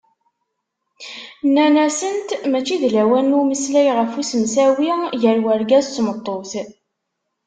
Nnan-asent 1.47 2.29
mačči 2.51 2.75
d 2.81 2.83
lawan 2.93 3.27
n 3.33 3.37
umeslay 3.39 3.87
ɣef 3.97 4.11
usemsawi 4.19 4.91
gar 5.21 5.37
urgaz 5.53 5.85
d 5.89 5.93
tmeṭṭut. 5.95 6.51